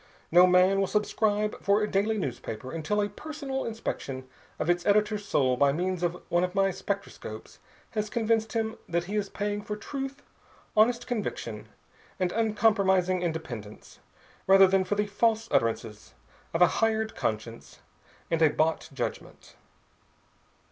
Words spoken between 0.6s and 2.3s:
will subscribe for a daily